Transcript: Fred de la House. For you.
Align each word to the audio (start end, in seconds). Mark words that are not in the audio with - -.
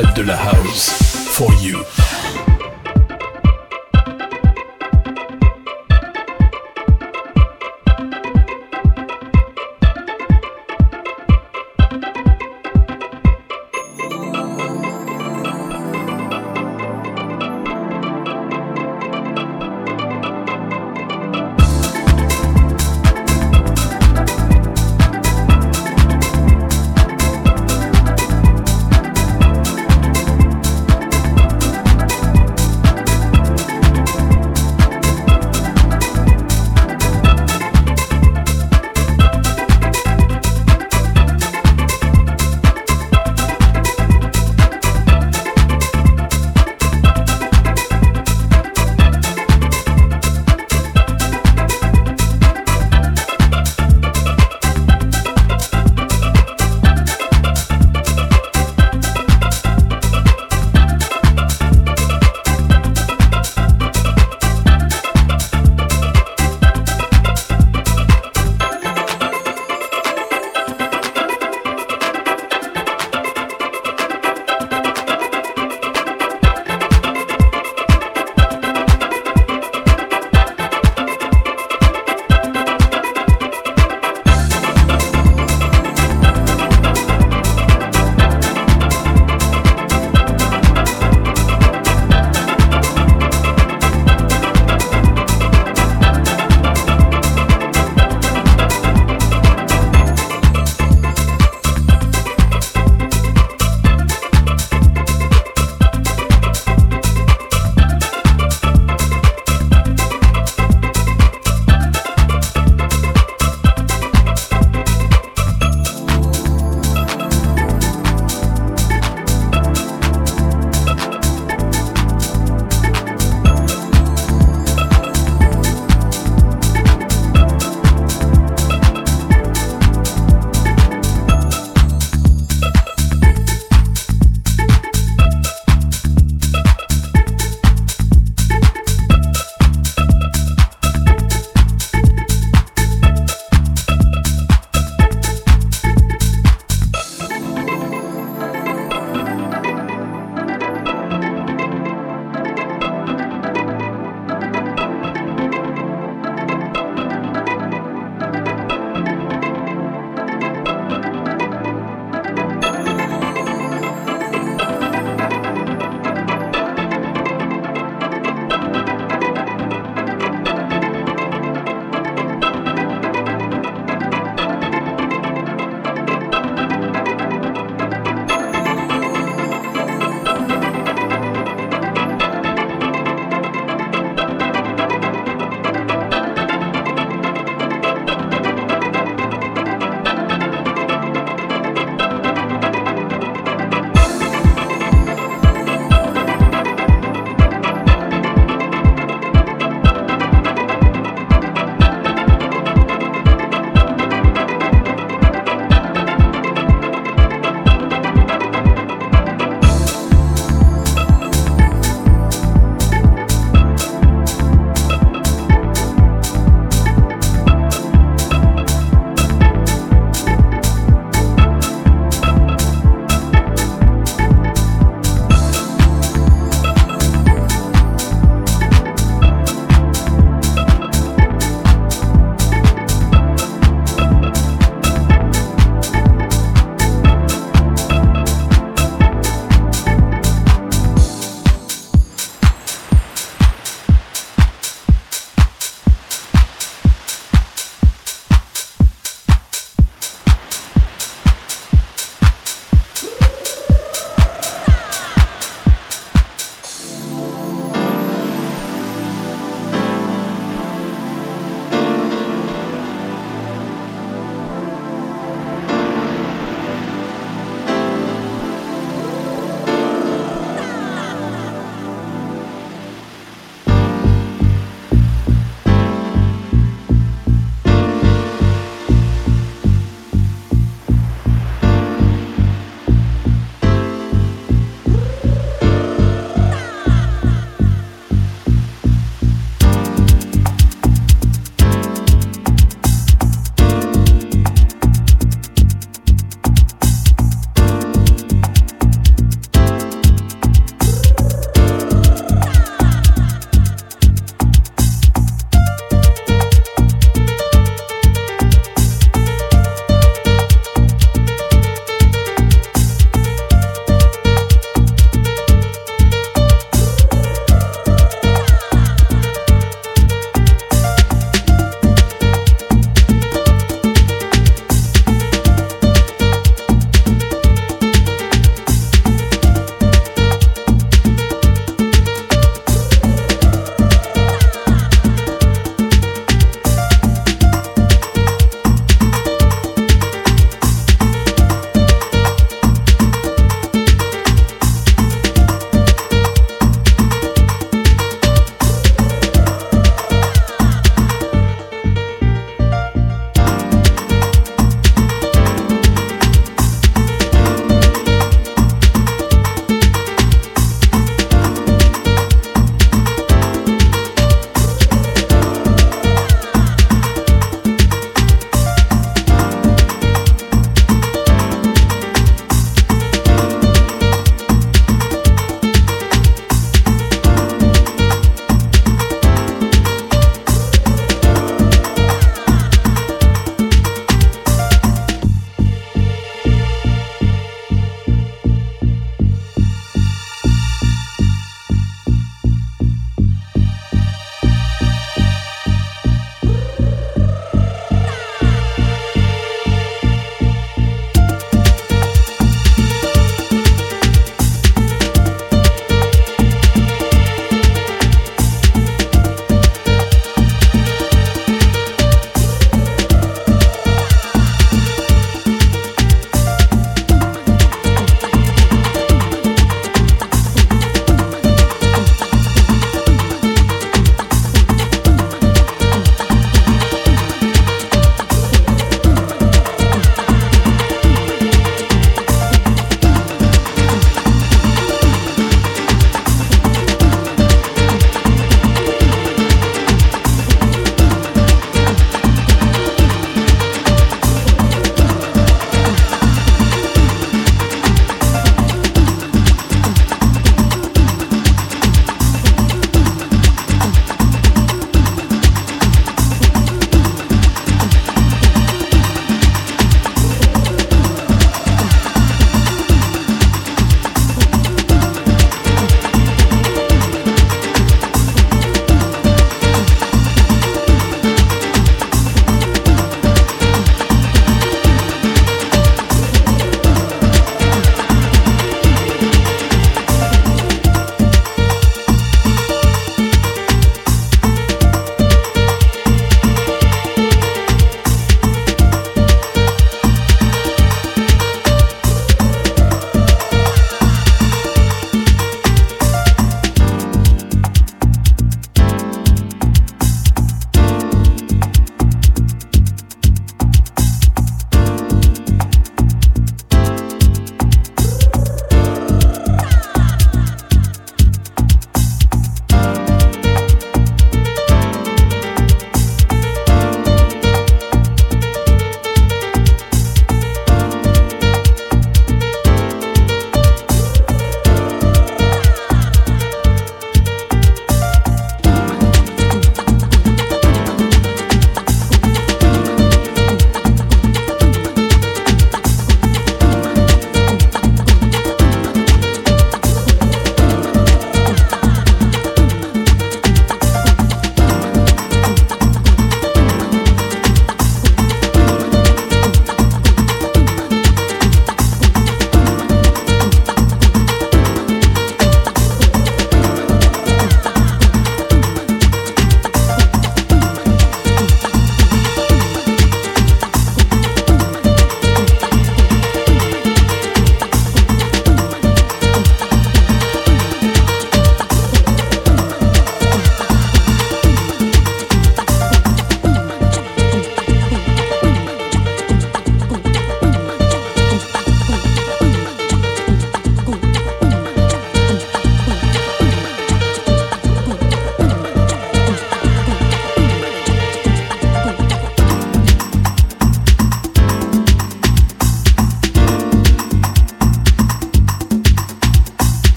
Fred 0.00 0.14
de 0.14 0.22
la 0.22 0.36
House. 0.36 0.90
For 1.34 1.52
you. 1.60 2.09